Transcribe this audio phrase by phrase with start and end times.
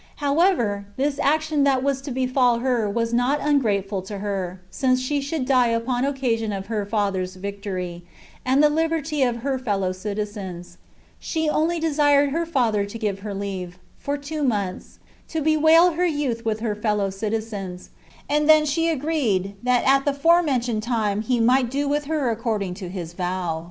[0.15, 5.21] However, this action that was to befall her was not ungrateful to her, since she
[5.21, 8.01] should die upon occasion of her father's victory,
[8.43, 10.79] and the liberty of her fellow citizens:
[11.19, 16.07] she only desired her father to give her leave, for two months, to bewail her
[16.07, 17.91] youth with her fellow citizens;
[18.27, 22.73] and then she agreed, that at the forementioned time he might do with her according
[22.73, 23.59] to his vow.